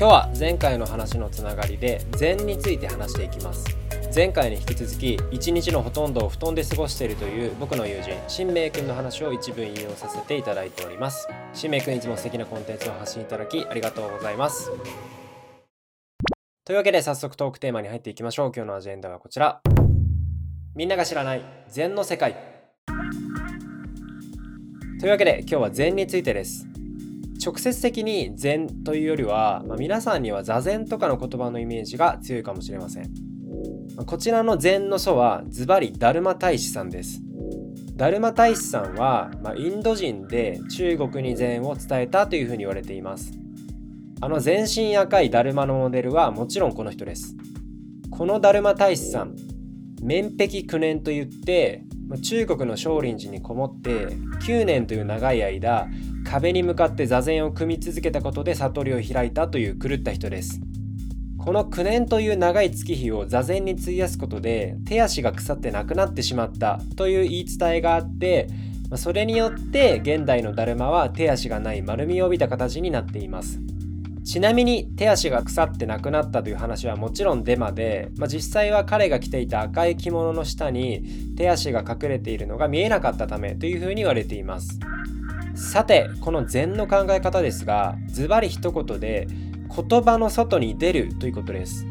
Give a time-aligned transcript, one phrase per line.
[0.00, 3.66] 今日は前回の話のつながりで禅について話していきます。
[4.14, 11.28] 前回に引き続き一日のほとんどを布団で過ごしているという僕の友人新明くんの話を一部引用させていただいております。
[11.52, 14.70] 新明くんいつも素敵なコンテンツを発信いただきありがとうございます。
[16.64, 18.52] というわけで早速トークテーマに入っていきましょう。
[18.56, 19.60] 今日のアジェンダはこちら。
[20.74, 22.36] みんなが知らない禅の世界。
[24.98, 26.69] というわけで今日は禅についてです。
[27.42, 33.10] 直接的に禅というよりは、まあ、皆さんには座禅とかの言葉のイメージが強いかもしれません、
[34.06, 37.22] こちらの禅の祖はズバリダルマ大師さんです。
[37.96, 43.32] ダルマ大師さんは、まあ、インド人で中国に禅を伝えたというふうに言われています。
[44.22, 47.36] あの全身赤いダルマのモデルはもちろんこの人です。
[48.10, 49.34] このダルマ大師さん
[50.02, 51.84] 面壁9年といって
[52.22, 54.08] 中国の少林寺にこもって
[54.46, 55.86] 9年という長い間
[56.30, 60.60] 壁に向かって座禅を組み続けたことで悟りを開いたという狂った人です。
[61.36, 68.46] この9年という長い月日を座禅に費やすことで手足が腐ってなくなってしまったという言い伝えがあって
[68.94, 73.58] それによって現代のだるまは手足がない丸みを帯びた形になっています。
[74.22, 84.78] ちなみに手足が腐ってなくなったという話はもちろんデマで、まあ、実際は彼が着ていた赤い着物の下に手足が隠れているのが見えなかったためというふうに言われています。
[85.60, 91.86] さてこの禅の考え方ですがズバリ一言で言葉の外に出るということです。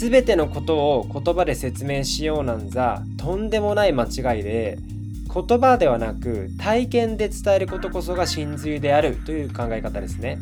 [0.00, 4.78] 全てのことを言葉で説明しようなんざとんでもない間違いで
[5.32, 10.38] 言葉ではなく体験で伝えることこそが真髄であるという考え方ですね。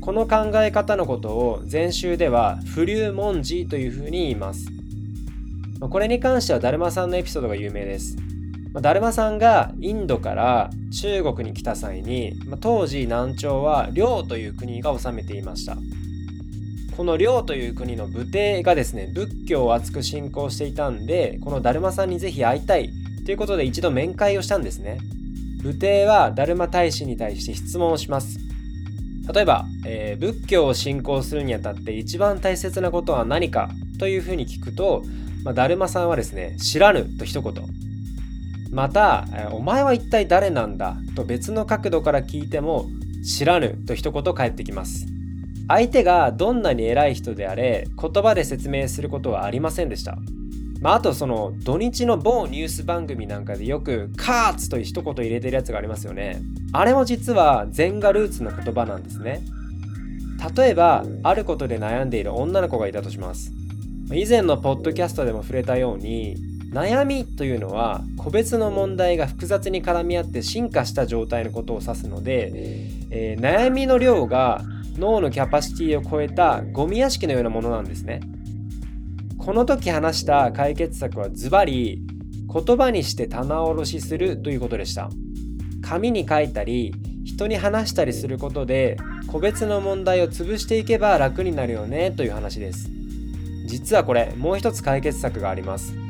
[0.00, 4.66] この考え方のことを禅宗では不流文字というふうに言います。
[5.80, 8.16] これに関してはだるまさんのエピソードが有名です。
[8.72, 10.70] まあ、だるまさんがインドから
[11.00, 15.76] 中国に来た際に、まあ、当時南朝は遼という国が治めていました。
[16.96, 22.90] この遼という国の武帝がですね仏教を厚く信仰していたんでこのだるまさんにぜひ会いたい
[23.24, 24.98] ということで一度面会をしたんですね。
[25.62, 28.38] 武帝はだるま大使に対して質問をします。
[29.32, 35.04] 例えば、えー、仏教を信仰するにあたって一番大切なことは何かというふうに聞くと、
[35.44, 37.87] まあ、だるまさんはですね知らぬと一言。
[38.70, 42.86] また「お前は一体誰なんだ?」と別の角度から聞いても
[43.24, 45.06] 「知らぬ」と一言返ってきます。
[45.68, 50.18] 相手がどんなに偉い人であれ言葉で説明することはありませんでした。
[50.80, 56.40] まあ、あとその土日の某ニュース番組なんかでよく「カーツ」と一言入れてるやつがありますよね。
[56.72, 59.42] あれも実は禅がルーツの言葉なんですね。
[60.56, 63.52] 例えばあることで悩んでいる女の子がいたとします。
[64.12, 66.36] 以前のポッドキャストでも触れたように
[66.70, 72.50] 悩みというのは個別の問題が複雑に絡み合って進化した状態のことを指すので、
[73.10, 74.62] えー、悩みの量が
[74.98, 78.20] 脳のキャパシティを超えたゴミ屋敷のようなものなんですね。
[79.38, 82.02] この時話した解決策はズバリ
[82.52, 85.08] 言葉にして棚卸しするということでした。
[85.80, 86.92] 紙に書いたり
[87.24, 88.98] 人に話したりすることで
[89.28, 92.90] 個別の問題を潰していけば楽になるよねという話です。
[93.64, 96.07] 実はこれもう一つ解決策があります。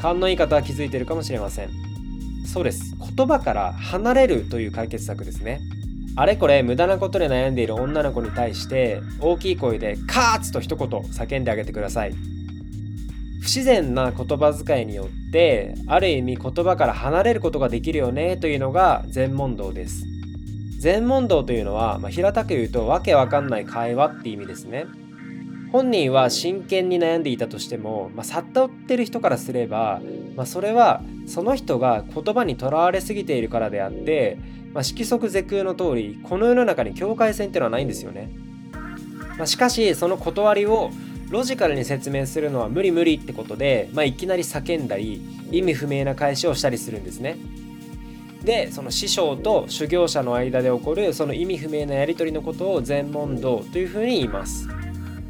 [0.00, 1.70] 勘のいい方は気づいているかもしれません。
[2.46, 2.94] そうです。
[3.16, 5.60] 言葉から離れるという解決策ですね。
[6.16, 12.12] あれこれ無駄なことで悩んでいる女の子に対して大きい声で「カーツ!」と一言叫んであげてください。
[13.40, 20.04] 不自然な言葉遣いによってある意味言葉から離れることができるよねというのが全問答です。
[20.78, 24.86] 全問答というのは、まあ、平たく言うとわけわかんない会話って意味ですね。
[25.70, 30.00] 本人は真剣に悩んでいたとしても、まあ、悟ってる人からすれば、
[30.34, 34.38] まあ、それはその人が言葉にとらわれすぎているからであって、
[34.72, 38.30] まあ、色即是空の通りこの世の中に境界線っていうのはないんですよね。
[39.36, 40.90] まあ、しかしその断りを
[41.30, 47.36] ロジカルに説明するのは無理無理ってことで、まあ、いきなり叫んだり意味不明な返しをしたりするんですね。
[48.42, 54.68] でその師匠と修行者の間で起こるその意味不明なやり取りのことを全問答というふうに言います。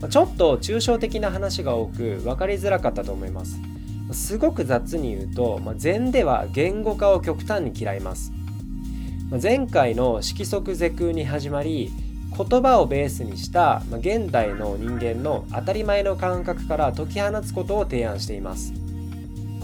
[0.08, 3.58] ちょっと抽象的な話が多く分かりづらかったと思います。
[4.12, 8.32] すごく雑に言うと、まあ、禅では言語化を極端に嫌います、
[9.30, 11.90] まあ、前回の色即是空に始まり
[12.34, 18.72] 言葉をベースにした、まあ、現代の人間の当たり前の感覚から解き放つことを提案しています。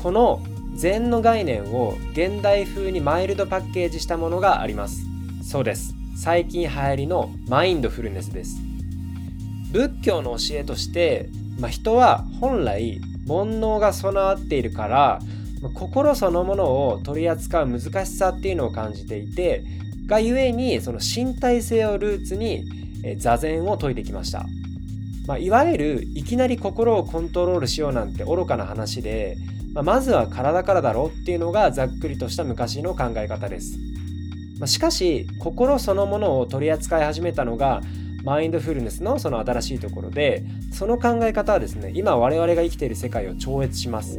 [0.02, 0.42] この
[0.74, 5.06] 禅の概念を現代風にマイルドパッケージしたものがあります。
[5.42, 5.94] そうです。
[6.16, 8.73] 最近流行りのマインドフルネスです。
[9.74, 11.28] 仏教の教えとして、
[11.58, 15.18] まあ、人は本来煩悩が備わっているから
[15.74, 19.64] 心そのものを取り扱う難しさっていうのを感じていて
[20.06, 22.66] がゆえにその身体性をルーツに
[23.18, 24.46] 座禅を説いてきました、
[25.26, 29.36] まあ、いわゆるいきなり心をコントロールしようなんて愚かな話で、
[29.72, 33.76] まあ、まずは体からだろうっていうのがざっくりとした昔の考え方です、
[34.60, 37.80] まあ、しかし心そのものを取り扱い始めたのが
[38.24, 40.42] マインドフルネスのその新しいところで
[40.72, 44.18] その考え方はですね今我々が生きている世界を超越します。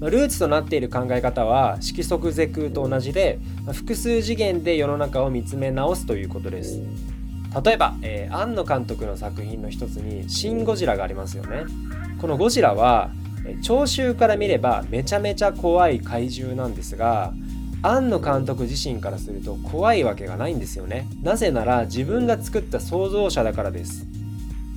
[0.00, 3.40] ルーツとなっている考え方は色即是空と同じで
[3.72, 6.80] 複数次元で世の中を見つめ直すということです。
[7.64, 11.64] 例えば、えー、庵野監督の作品の一つに「シン・ゴジラ」がありますよね。
[12.20, 13.10] このゴジラは
[13.62, 17.32] 聴衆から見ればめちゃめちゃ怖い怪獣なんですが
[17.82, 21.06] 庵野監督自身からすると怖いわけがないんですよね。
[21.22, 24.06] なぜなら自分が作った創造者だからです。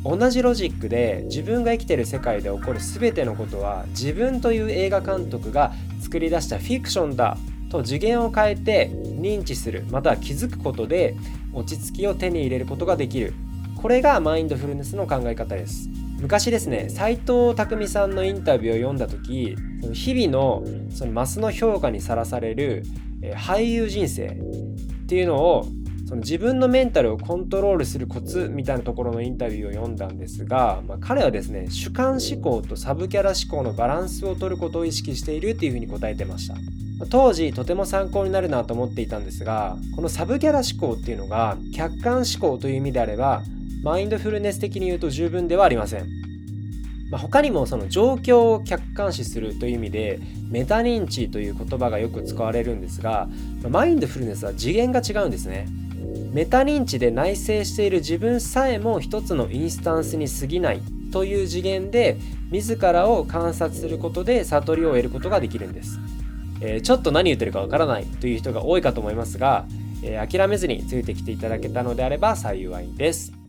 [0.04, 7.38] 同じロジックで自分が生きてる世界で起こる全てのことは自分という映画監督が作り出したフィクションだ
[7.70, 11.16] と次元を変えて認知するまたは気づくことで
[11.54, 13.34] 落ち着きを手に入れることができる。
[13.82, 15.90] これがマインドフルネスの考え方です。
[16.22, 22.84] 昔ですね斎藤工さんのインタビューを読んだ時その日々のそのマスの評価にさらされる
[23.22, 25.66] え俳優人生っていうのを
[26.08, 36.56] その自分のメンタルをコントロールするコツみたいなところのインタビューを読んだんですが、まあ、彼はですね主観思考とサブキャラ思考のバランスを取ることを意識しているっていうふうに答えてました。
[37.10, 43.42] 当時とても参考になるなと思っていたんですがこのサブキャラ思考っていうのが客観思考という意味であれば
[43.84, 46.08] マインドフルネス的に言うと十分ではありません。
[47.10, 50.20] まあ、他にもその状況を客観視するという意味で
[50.50, 53.28] メタ認知という言葉がよく使われるんですが
[53.70, 55.68] マインドフルネスは次元が違うんですね。
[56.32, 60.82] メタ認知で内省している自分さえも一つのインスタンスに過ぎない
[61.12, 62.18] という次元で
[62.52, 66.00] 自らを観察することで悟りを得ることができるんです、
[66.62, 69.66] えー、ちょっと何言ってるかわからないという人が多いかと思いますが、
[70.04, 73.41] えー、諦めずについてきていただけたのであれば幸いです。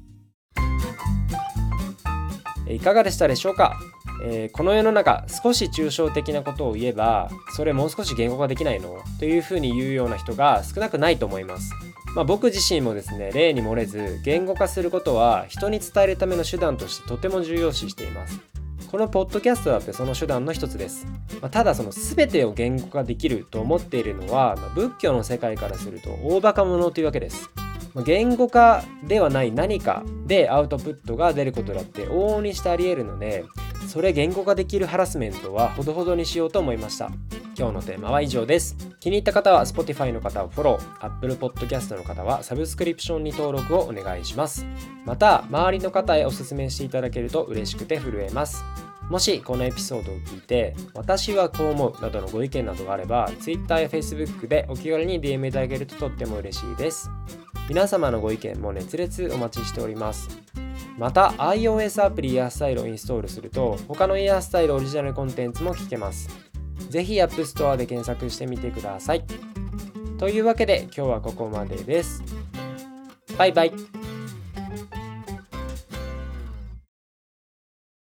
[2.74, 3.78] いかがでしたでしょうか？
[4.24, 8.98] えー、この世の中少し抽象的なことを言えばそれもう少し言語化できないの？
[9.18, 11.72] というふうに言うような人が少なくないと思います。
[12.14, 18.38] まあ、僕自身もですね例に漏れず言語化することは人に伝えるための手段としてとても重要視しています。
[18.90, 21.06] このポッドキャストだってその手段の一つです、
[21.40, 27.48] まあ、ただその全てを言語化できると思っているのは、まあ、仏教の世界からすると大バカ者というわけです。
[28.04, 33.44] 言語化ではない何かでアウトプットが出ることだって往々にしてあり得るので
[33.88, 37.10] それ言語化できるハラスメントはほどほどにしようと思いました。
[37.58, 38.76] 今日のテーマは以上です。
[38.98, 44.64] 気に入った方は Spotify の方はフォロー Apple Podcast の方はサブスクリプションに登録をお願いします。
[45.04, 48.64] また周りの方へおすすめしていただけると嬉しくて震えます。
[49.10, 57.10] もしこのエピソードを聞いて私はこう思うなどのご意見などがあれば Twitter や Facebook でお気軽に DM いただけるととっても嬉しいです。
[57.68, 60.28] 皆様のご意見も熱烈お待ちしております。
[60.98, 66.28] また iOS アプリイヤースタイルをインストールすると他のイヤースタイルオリジナルコンテンツも聞けます。
[66.90, 69.24] ぜひ App Store で検索してみてください。
[70.18, 72.22] というわけで今日はここまでです。
[73.38, 74.01] バイバイ。